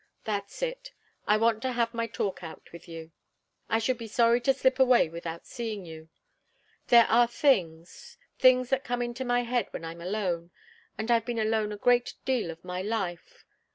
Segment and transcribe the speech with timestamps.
[0.23, 0.93] That's it.
[1.27, 3.11] I want to have my talk out with you.
[3.69, 6.09] I should be sorry to slip away without seeing you.
[6.87, 10.49] There are things things that come into my head when I'm alone
[10.97, 13.45] and I've been alone a great deal in my life.